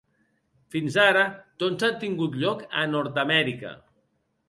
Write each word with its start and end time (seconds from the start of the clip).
Fins 0.75 0.97
ara 1.03 1.27
tots 1.65 1.87
han 1.89 2.01
tingut 2.07 2.41
lloc 2.47 2.67
a 2.83 2.89
Nord-Amèrica. 2.97 3.79